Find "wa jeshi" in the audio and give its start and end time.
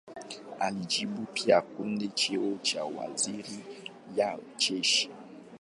4.17-5.09